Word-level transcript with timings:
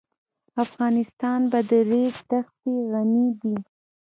افغانستان 0.63 1.39
په 1.51 1.59
د 1.69 1.71
ریګ 1.89 2.15
دښتې 2.29 2.73
غني 2.91 3.27
دی. 3.41 3.55